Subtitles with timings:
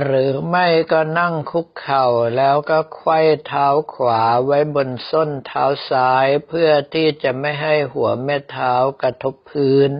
[0.00, 2.06] หรือไม่ก็นั่งคุกเข่า
[2.36, 9.90] แล้วก็ไขว้เท้าขวาไว้บนส้นเท้าซ้ายเพื่อที่จะไม่ให้หัวแม่เท้ากระทบพื้น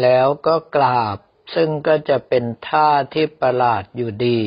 [0.00, 1.18] แล้วก็กราบ
[1.54, 4.42] ซึ่งก็จะเป็นท่าที่ประหลาดอยู่ดี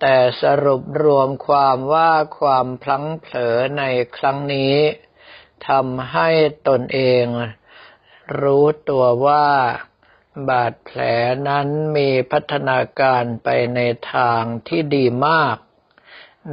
[0.00, 3.82] แต่สรุปรวมความว่าความพลั้งเผลอใน
[4.16, 4.74] ครั้งนี้
[5.68, 6.28] ทำให้
[6.68, 7.24] ตนเอง
[8.40, 9.46] รู้ตัวว่า
[10.48, 11.00] บาดแผล
[11.48, 13.80] นั้นมีพัฒนาการไปใน
[14.14, 15.56] ทางที่ดีมาก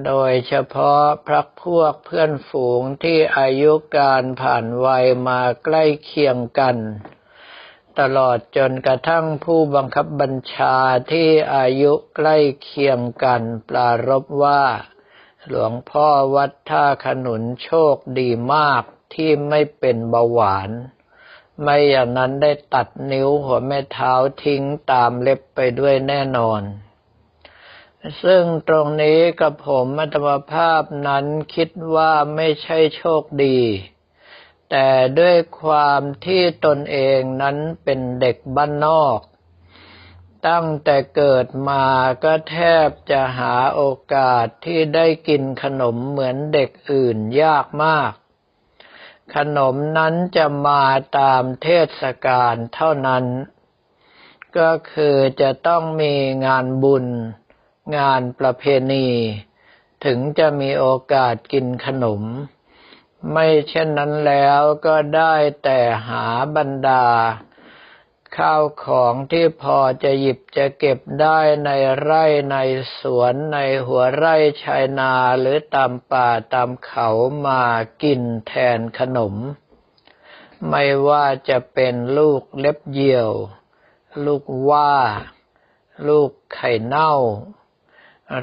[0.06, 6.78] โดยเฉพาะพรรคพวกเพื่อนฝูงที่อายุการผ่านวัยมาใกล้เคียงกัน
[8.00, 10.76] ตลอดจนกระทั่งผู้บังคับบัญชา
[11.12, 14.64] ที่อายุใกล้เคียงกันปรารบว่า
[15.48, 20.70] หลวงพ่อวัดท่าขนุนโชคดีมากที่ไม่เป็นเบาหวาน
[21.62, 24.14] ไม่อย่างนั้นได้ตัดนิ้วหัวแม่เท้า
[24.44, 24.62] ทิ้ง
[24.92, 26.62] ตามเล็บไปด้วยแน่นอน
[28.24, 33.60] ซึ่งตรงนี้กับผมอัตมภาพนั้นคิดว่าไม่ใช่โชคดี
[34.70, 34.90] แต่
[35.20, 39.20] ด้วยความที่ตนเองนั้นเป็นเด็กบ้านนอก
[40.48, 41.86] ตั้งแต่เกิดมา
[42.24, 43.84] ก็แทบจะหาโอ
[44.14, 48.12] กาสที่ได้กินขนมเหมือนเด็กอื่นยากมาก
[49.36, 50.84] ขนมนั้นจะมา
[51.18, 51.68] ตามเท
[52.00, 53.26] ศกาลเท่านั้น
[54.58, 56.14] ก็คือจะต้องมี
[56.46, 57.06] งานบุญ
[57.98, 59.08] งานประเพณี
[60.06, 62.22] ถึงจะมีโอกาสกินขนม
[63.32, 66.26] ไม่เช่นนั้นแล้วก็ได้แต่หา
[66.56, 67.06] บรรดา
[68.38, 71.70] ข้าวของที่พอจะหยิบจะเก็บได้ใน
[72.02, 72.58] ไร่ใน
[73.00, 77.10] สวนในหัวไร่ชายนาหรือตามป่าตามเขา
[77.48, 77.64] มา
[78.04, 79.36] กินแทนขนม
[80.70, 83.32] ไม่ว่าจะเป็นลูกเล็บเยี่ยว
[84.26, 84.94] ลูกว่า
[86.08, 87.14] ลูกไข่เน่า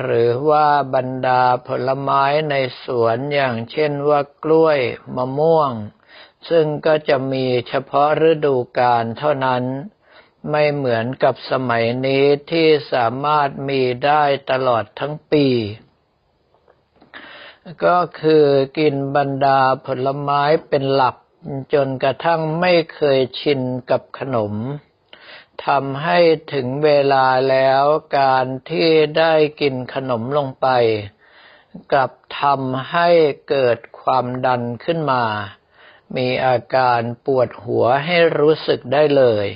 [0.00, 4.78] หรือว่าบรรดาผลไม้ในสวนอย่างเช่นว่ากล้วย
[5.16, 5.72] มะม่วง
[6.48, 9.64] ซึ่งก็จะมีเฉพาะฤดูกาลเท่านั้น
[10.50, 15.46] ไม่เหมือนกับสมัยนี้ที่สามารถมีได้ตลอดทั้งปี
[17.84, 18.46] ก็คือ
[18.78, 21.16] กินบรรดาผลไม้เป็นหลัก
[21.74, 24.54] จนกระทั่งไม่เคยชินกับขนม
[25.66, 26.18] ทำให้
[26.52, 27.82] ถึงเวลาแล้ว
[28.18, 28.88] การที่
[29.18, 30.68] ได้กินขนมลงไป
[31.92, 33.08] กลับทำให้
[33.48, 35.24] เกิดความดันขึ้นมา
[36.16, 39.46] มีอาการปวดหัวให้รู้สึกได้เลย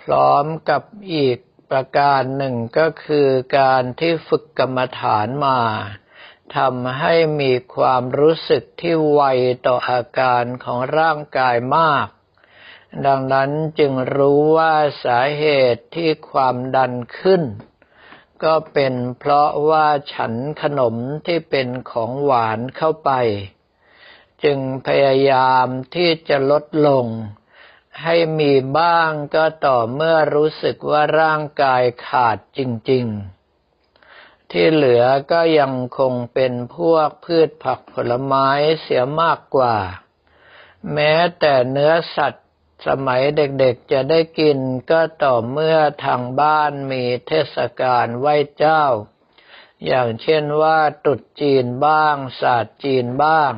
[0.00, 0.82] พร้อมกับ
[1.14, 1.38] อีก
[1.70, 3.28] ประการหนึ่งก็คือ
[3.58, 5.60] การที่ฝึกกรรมฐานมา
[6.56, 9.22] ทำให้มีความรู้สึกที่ไว
[9.66, 12.06] ต่ออาการของร่างกายมาก
[13.06, 14.74] ดังนั้นจึงรู้ว่า
[15.04, 17.42] สาเหตุที่ความดันขึ้น
[18.44, 20.32] ก็เป็นเพราะว่าฉัน
[20.62, 20.94] ขนม
[21.26, 23.10] ที่เป็นของหวานเข้าไป
[24.44, 27.06] จึงพยายามที่จะลดลง
[28.02, 32.60] ให้มีบ้างก็ต่อเมื่อรู้สึกว่าร่างกายขาดจ
[32.90, 38.48] ริง ๆ ที่เหลือก็ยังคงเป็นพวกพืชผักผลไม้
[38.80, 39.76] เสียมากกว่า
[40.92, 42.48] แม้แต่เนื้อสัตว์
[42.86, 44.58] สมัยเด็กๆจะได้กิน
[44.90, 48.84] ก็ต่อเมื่อทางบ้านมีเทศกาลไหว้เจ้า
[49.86, 53.52] อย่างเช่นว่าตุดจีนบ้างศาสตร์จีนบ้าง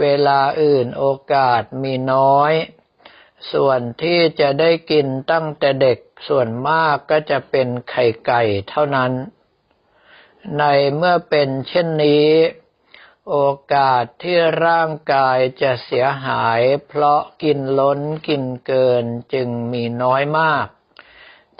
[0.00, 2.52] เวลาอื่นโอกาสมีน้อย
[3.52, 5.98] ส่วนที่จะได้กินตั้งแต่เด็ก
[6.28, 9.12] ส่วนมากก็จะเป็นไข่ไก่เท่านั้น
[10.58, 10.64] ใน
[10.96, 12.28] เมื่อเป็นเช่นนี้
[13.30, 13.38] โอ
[13.74, 19.04] กาสที่ร่างกายจะเสียหายเพราะกินล้นกินเกิน
[19.34, 20.66] จึงมีน้อยมาก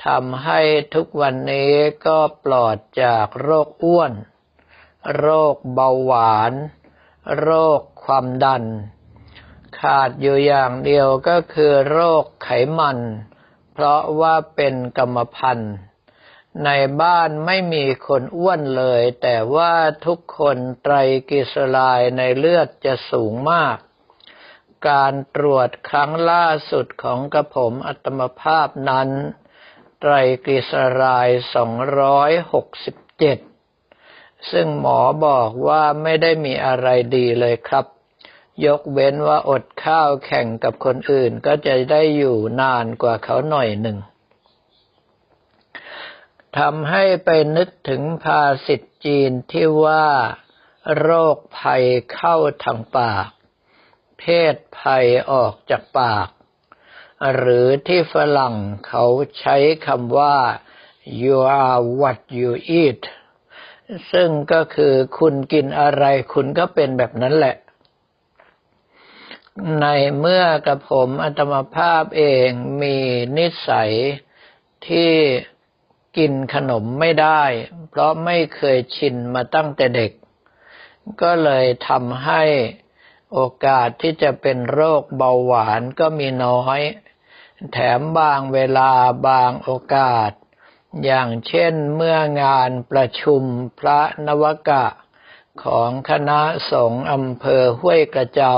[0.04, 0.60] ทำให้
[0.94, 1.72] ทุกวันนี้
[2.06, 4.12] ก็ปลอดจากโรคอ้วน
[5.18, 6.52] โรคเบาหวาน
[7.38, 7.48] โร
[7.78, 8.64] คความดัน
[9.80, 12.48] ขาดอยู่อย่างเดียวก็คือโรคไข
[12.78, 12.98] มัน
[13.72, 15.74] เพราะว่าเป็นกรรมพันธุ์
[16.64, 16.70] ใน
[17.00, 19.74] บ้านไม่มีคนอ้วนเลย แต่ว่า
[20.06, 20.94] ทุกคนไตร
[21.30, 23.76] กิสลายในเลือดจะสูงมาก
[24.88, 29.08] การตรวจครั้งล่าสุดของกระผมอัตมภาพนั้น
[30.00, 30.12] ไตร
[30.46, 30.72] กิส
[31.02, 33.51] ลาย 267
[34.50, 37.86] ซึ่งหมอบอกว่าไม่ได้มีอะไรดีเลยครับ
[38.66, 43.98] ยกเว้นว่าอดข้าวแข่งกับคนอื่นก็จะได้อยู่นานกว่าเขาหน่อยหนึ่ง
[46.58, 50.06] ทำให้ไปนึกถึงภาษิตจีนที่ว่า
[50.98, 53.28] โรคภัยเข้าทางปาก
[54.18, 54.24] เพ
[54.54, 56.28] ศภัยออกจากปาก
[57.34, 58.56] หรือที่ฝรั่ง
[58.86, 59.04] เขา
[59.40, 59.56] ใช้
[59.86, 60.36] คำว่า
[61.22, 62.50] you are what you
[62.82, 63.02] eat
[64.12, 67.56] ซึ่งก็คือคุณกินอะไรคุณก็เป็นแบบนั้นแหละ
[69.80, 69.86] ใน
[70.18, 72.48] เมื่อกระผมอัตมภาพเอง
[72.82, 72.96] มี
[73.38, 73.92] นิสัย
[74.86, 75.12] ที่
[76.16, 77.42] กินขนมไม่ได้
[77.88, 80.12] เพราะไม่เคยชินมาตั้งแต่เด็ก
[81.22, 82.42] ก็เลยทำให้
[83.32, 86.80] โอกาสที่จะเป็นโรคเบาหวานก็มีน้อย
[87.72, 88.90] แถมบางเวลา
[89.28, 90.30] บางโอกาส
[91.04, 93.42] อย่างเช่นเมื่องานประชุม
[93.78, 94.86] พระนวกะ
[95.64, 96.40] ของคณะ
[96.72, 98.56] สงฆ์อำเภอห้วยกระเจ้า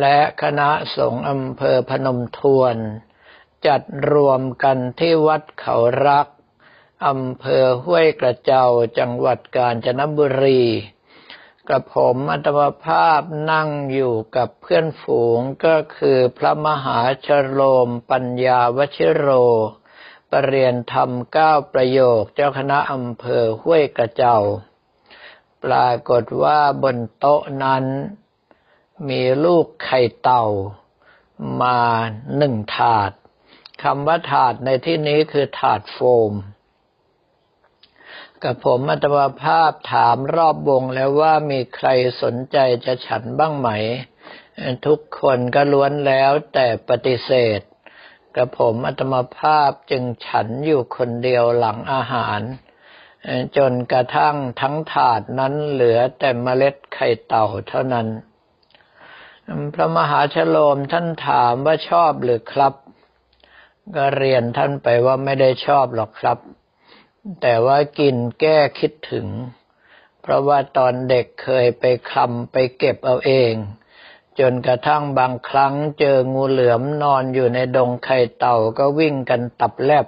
[0.00, 2.76] และคณะสงฆ์อำเภอพนมทวน
[3.66, 3.82] จัด
[4.12, 5.76] รวมกันที่วัดเขา
[6.06, 6.26] รัก
[7.06, 8.66] อำเภอห้วยกระเจ้า
[8.98, 10.64] จังหวัดกาญจนบุรี
[11.68, 13.20] กับผมอัตมภาพ
[13.50, 19.28] นั่งอยู่กับเพื่อนฝูงก็คือพระมหาชโลมปัญญาวชิโร
[20.36, 24.38] ปรริยนธรรมเก้าประโยคเจ้าคณะอำเภอห้วยกระเจ้า
[25.64, 27.84] ปรากฏว่าบนโต๊ะนั้น
[29.08, 30.44] มีลูกไข่เต่า
[31.62, 31.80] มา
[32.36, 33.12] หนึ่งถาด
[33.82, 35.98] คำว่าถาดในที่นี้คือถาดโฟ
[36.30, 36.32] ม
[38.42, 41.88] กับผมอัตมาภาพถามรอบวงแล้วว่ามีใคร
[42.22, 43.68] สนใจจะฉันบ้างไหม
[44.86, 47.60] ทุกคนก็ล้วนแล้วแต่ปฏิเสธ
[48.36, 52.40] กับผมอัตมาภาพจึงฉันอยู่คนเดียวหลังอาหาร
[53.56, 58.08] จนกระทั่งทั้งถาดนั้นเหลือแต่เมล็ดไข่เต่าเท่านั้น
[59.74, 62.74] พระมหาชโลมท่านถามว่าชอบหรือครับ
[63.96, 66.38] ก็เรียนท่านไปว่าไม่ได้ชอบหรอกครับ
[67.42, 69.26] แต่ว่ากินแก้คิดถึง
[70.22, 73.52] เพราะว่าตอนเด็กเคยไปคลำไปเก็บเอาเอง
[74.40, 80.06] จนกระทั่งบางครั้งเจองูเหลือมนอนอยู่ในดงไข่เต่าก็วิ่งกันตับแลบ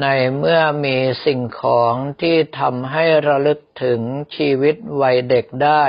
[0.00, 0.06] ใน
[0.36, 4.00] เมื่อมีสิ่งของที่ทำให้ระลึกถึง
[4.36, 5.84] ชีวิตวัยเด็กได้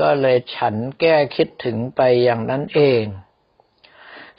[0.00, 3.04] ก็เลยฉันแก้คิดถึงไปอย่างนั้นเอง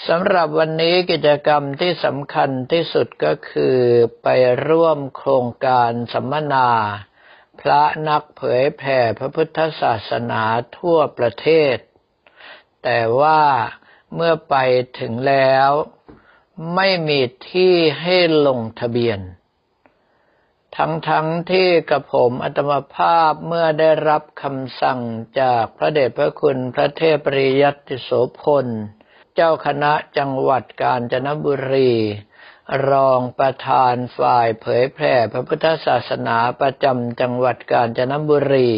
[0.08, 3.78] สำหรับวันนี้กิจกรรมที่สำคัญที่สุดก็คือ
[4.24, 4.28] ไป
[4.68, 6.70] ร่วมโครงการสัมมนา
[7.64, 10.44] พระนักเผยแผ่พระพุทธศาสนา
[10.78, 11.78] ทั่วประเทศ
[12.84, 13.42] แต่ว่า
[14.16, 14.56] เมื่อไป
[15.00, 15.70] ถึงแล้ว
[16.76, 18.18] ไม่มีที่ให้
[18.48, 19.20] ลงทะเบียน
[20.78, 21.12] ทั้งๆท
[21.52, 25.00] ที่กระผมอัตมภาพเมื่อได้รับคำสั่ง
[25.40, 28.68] จากพระเดชพระคุณพระเทพปริยัติโสพล
[29.36, 31.94] เจ้าคณะจังหวัดกาญจนบุรี
[32.90, 38.72] รองประธานฝ่ายเผยแพร่พระพุทธศาสนาประจำจังหวัดกาญจนบุรี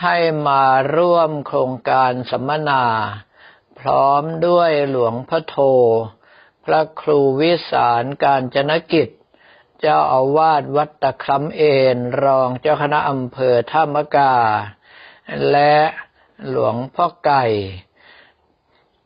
[0.00, 0.16] ให้
[0.48, 0.64] มา
[0.96, 2.84] ร่วมโครงการสัมมนา
[3.80, 5.56] พร้อมด้วยหลวงพ่อโท
[6.64, 9.08] พระครูวิสารการจนกิจ
[9.80, 11.62] เจ้าอาวาสวัดตะคร้ำเอ
[11.94, 14.34] นรองเจ้าคณะอำเภอท่ามกา
[15.50, 15.76] และ
[16.48, 17.44] หลวงพ่อไก่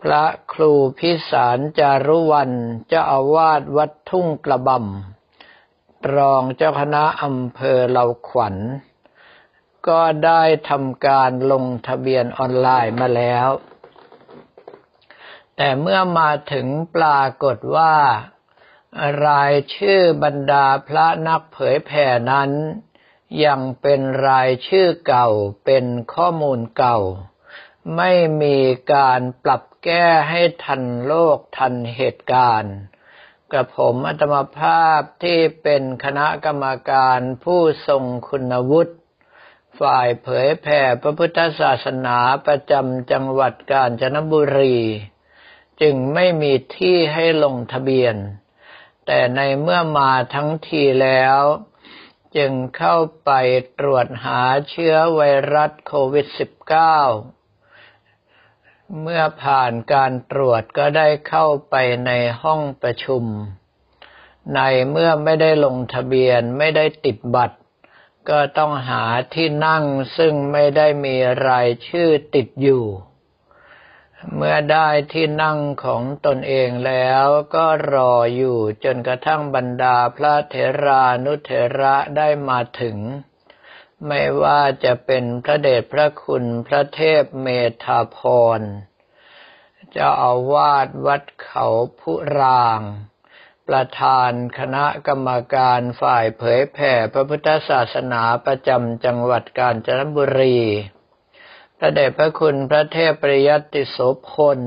[0.08, 2.52] พระครูพิสารจารุวัน
[2.88, 8.56] เจ้าอาวาสวัดทุ่งกระบำรองเจ้าคณะอำเภอเหล่าขวัญ
[9.88, 13.48] ก็ได้ทำการลงทะเบียนออนไลน์มาแล้ว
[15.56, 17.94] แต่เมื่อมาถึงปรากฏว่า
[19.26, 22.50] รายชื่อบรรดาพระนักเผยแผ่นั้น
[23.44, 25.28] ยังเป็นรายชื่อเก่า
[25.64, 25.84] เป็น
[26.14, 26.98] ข้อมูลเก่า
[27.96, 28.12] ไม่
[28.42, 28.58] มี
[28.94, 32.76] การปรับแก้ให้ทันโลกทันเหตุการณ์
[33.52, 38.94] กระผมอัตมภาพที่เป็นคณะกรรมการผู้ทรงคุณวุฒิ
[39.80, 44.78] ฝ่ายเผยแผ่พระพุทธศาสนาประจำจังหวัดกาญจนบุรี
[45.80, 48.16] จึงไม่มีที่ให้ลงทะเบียน
[49.06, 51.40] แต่ในเมื่อมาทั้งทีแล้ว
[52.36, 53.30] จึงเข้าไป
[53.78, 55.20] ตรวจหาเชื้อไว
[55.54, 57.43] รัสโควิด -19
[59.00, 61.74] เมื่อผ่านการตรวจก็ได้เข้าไป
[62.06, 62.10] ใน
[62.42, 63.24] ห้องประชุม
[64.54, 64.60] ใน
[64.90, 67.58] เมื่อไม่ได้ลงทะเบียนไม่ได้ติดบัตร
[68.30, 69.84] ก็ต้องหาที่นั่ง
[70.16, 71.16] ซึ่งไม่ได้มี
[71.48, 72.84] รายชื่อติดอยู่
[74.36, 81.50] เมื่อได้ที่นั่งของตนเองแล้วก็รออยู่จนกระทั่งบรรดาพระเถรานุเถ
[81.80, 82.98] ระได้มาถึง
[84.08, 87.48] ไม่ว่าจะเป็นพระเดชพระคุณพระเทพเม
[87.84, 88.18] ธาพ
[88.58, 88.60] ร
[89.90, 91.66] เจ้าอาวาสวัดเขา
[92.00, 92.80] พุราง
[93.68, 100.58] ประธานคณะกรรมการฝ่ายเผยแผ่พระพุทธศาสนาประจำจังหวัดกาญจนบุรี
[101.78, 103.96] พระเดชพระคุณพระเทพปริยัติโส
[104.30, 104.60] พล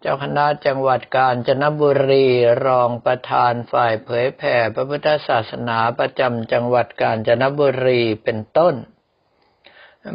[0.00, 2.26] เจ้าคณะจังหวัดกาญจนบุรี
[2.66, 8.74] รองประธานฝ่ายเผยแผ่พระพุทธศาสนาประจำจังหวัดกาญจนบุรีเป็นต้น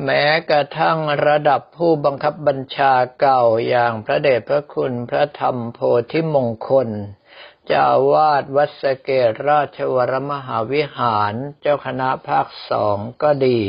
[0.03, 5.79] แม้กระทั่งระดับผู้บังคับบัญชาเก่าอย่างพระเดชพระคุณพระธรรมโพ
[6.11, 6.89] ธิมงคล
[7.67, 13.59] เจ้าวาดวัดสเกตราชวรมหาวิหาร เจ้าคณะภาคสองก็ดี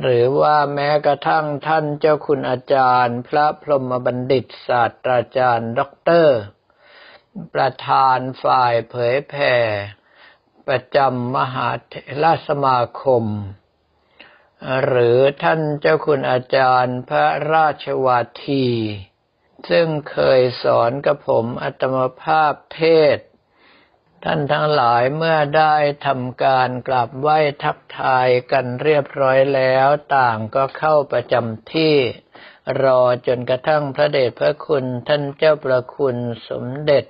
[0.00, 6.38] หรือว่าแม้กระทั่งท่านเจ้าคุณอาจารย์ พระพรหมบัณฑิตศาสตราจารย์ ด็อกเตอร์
[7.54, 9.54] ประธานฝ่ายเผยแผ่
[10.68, 13.24] ประจำมหาเทรสมาคม
[14.84, 18.68] หรือท่านเจ้าคุณอาจารย์พระราชวาที
[19.70, 22.84] ซึ่งเคยสอนกับผมอัตมภาพเท
[23.16, 23.18] ศ
[24.26, 25.74] ท่านทั้งหลายเมื่อได้
[26.06, 31.94] ทำการกราบไหว้ทักทายกันเรียบร้อยแล้วต่างก็เข้าประจำที่
[32.82, 36.16] รอจนกระทั่งพระเดชพระคุณท่านเจ้าประคุณ
[36.48, 37.04] สมเด็จ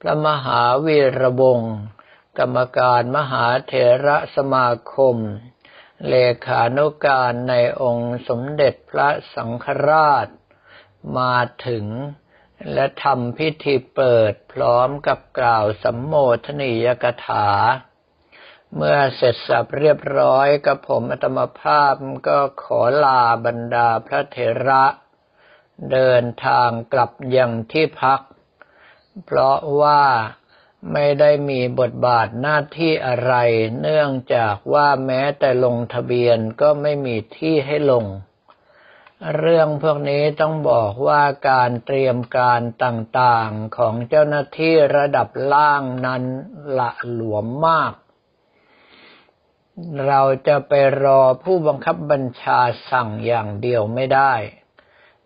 [0.00, 1.74] พระมหาวีระวงศ์
[2.38, 3.72] กรรมการมหาเถ
[4.06, 5.16] ระสมาคม
[6.08, 6.14] เล
[6.46, 10.28] ขานุการในองค์สมเด็จพระสังฆราช
[11.18, 11.34] มา
[11.66, 11.86] ถึง
[12.72, 16.14] และทำพิธีเปิดพร้อมกับกล่าวสัมโม
[16.46, 17.48] ทนียกถา
[18.76, 21.94] เมื่อเสร็จสับเรียบร้อยกับผมอัตมภาพ
[22.28, 24.38] ก็ขอลาบรรดาพระเถ
[24.68, 24.84] ระ
[25.92, 28.20] เดินทางกลับยังที่พัก
[29.24, 30.02] เพราะว่า
[30.92, 33.34] ไม่ได้มีบทบาทหน้าที่อะไร
[33.80, 38.04] เนื่องจากว่าแม้แต่ลงทะเบียนก็ไม่มีที่ให้ลง
[39.36, 46.22] เรื่องพวกนี้ต้องบอกว่าการเตรียมการต่างๆของเจ้าหน้าที่ระดับล่างนั้น
[46.78, 47.92] ละหลวมมาก
[50.06, 50.72] เราจะไป
[51.04, 52.60] รอผู้บังคับบัญชา
[52.90, 54.32] สั่งอย่างเดียวไม่ได้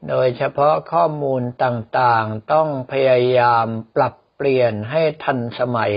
[0.09, 5.95] โดยเฉพาะข้อมูลต่างๆต้องพยายามปรับเปลี่ยนให้ทันสมัย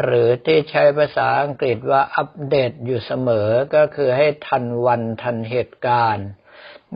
[0.00, 6.28] หรือที่ใช้ภาษาอังกฤษว่าอัปเดตอยู่เสมอก็คือให้ทันวันทันเหตุการณ์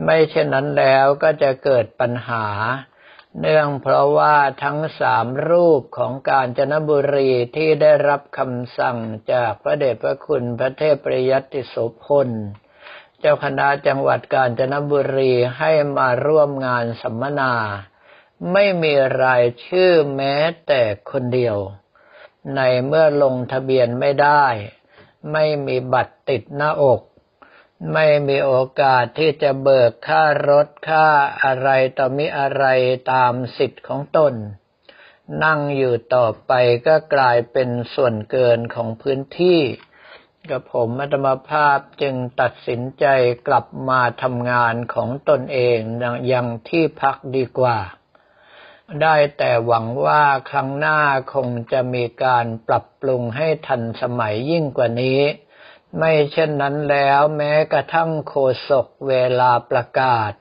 [0.03, 2.45] ไม่เช่นนั้นแล้วก็จะเกิดปัญหา
[3.39, 8.97] เนื่องเพราะว่าทั้งสามรูปของการจนบุรีที่ได้รับคำสั่ง
[9.31, 12.29] จากพระเดชพระคุณพระเทพปริยัติโสพล
[13.19, 17.53] เจ้าคณะจังหวัดกาญจนบุรีให้มาร่วมงานสัมมนา
[18.53, 20.35] ไม่มีรายชื่อแม้
[20.67, 21.57] แต่คนเดียว
[22.55, 24.45] ในเมื่อลงทะเบียนไม่ได้
[25.31, 27.01] ไม่มีบัตรติดหน้าอก
[27.93, 31.07] ไม่มีโอกาสที่จะเบิกค่ารถค่า
[31.43, 32.65] อะไรต่อมิอะไร
[33.13, 34.33] ตามสิทธิ์ของตน
[35.43, 36.51] นั่งอยู่ต่อไป
[36.87, 39.61] ก็กลายเป็นส่วนเกินของพื้นที่
[40.49, 43.05] กับผมอัตมภาพจึงตัดสินใจ
[43.47, 45.79] กลับมาทำงานของตนเอง
[46.31, 47.77] ยังที่พักดีกว่า
[49.01, 50.99] ได้แต่หวังว่าครั้งหน้า
[51.33, 55.21] คงจะมีการปรับปรุงให้ทันสมัยยิ่งกว่านี้
[55.97, 58.35] ไม่เช่นนั้นแล้วแม้กระทั่งโค
[58.69, 60.31] ศกเวลาประกาศ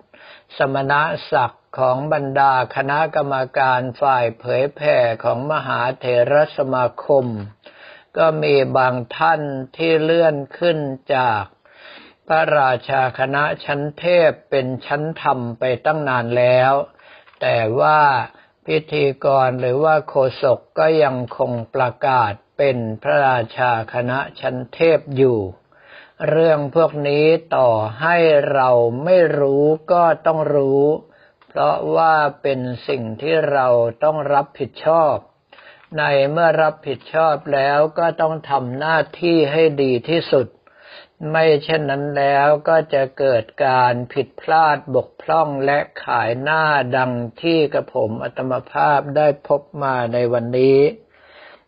[0.56, 0.92] สมณ
[1.32, 7.26] ศักดิ์ของบรรดาคณะกรรมการฝ่ายเผยแผ่ของมหาเถรสมาคม
[8.16, 9.42] ก็มีบางท่าน
[9.76, 10.78] ที่เลื่อนขึ้น
[11.14, 11.42] จาก
[12.28, 16.72] พระราชาคณะชั้นเทพเป็นชั้นธรรมไปตั้งนานแล้ว
[17.40, 18.00] แต่ว่า
[18.66, 25.38] พิธีกรหรือว่าโฆษกก็ยังคงประกาศ เป็นพระราชาคณะชั้นเทพอยู่
[26.28, 27.70] เรื่องพวกนี้ต่อ
[28.00, 28.16] ให้
[28.52, 28.70] เรา
[29.04, 30.84] ไม่รู้ก็ต้องรู้
[31.48, 33.68] เพราะว่าเป็นสิ่งที่เรา
[34.04, 35.14] ต้องรับผิดชอบ
[35.98, 40.46] ในเมื่อรับผิดชอบแล้วก็ต้องทำหน้าที่ให้ดีที่สุด
[41.30, 46.62] ไม่เช่นนั้นแล้วก็จะเกิดการผิดพลาดบกพร่องและขายหน้า
[46.96, 50.78] ดังที่กระผมอัตมภาพได้พบมาในวันนี้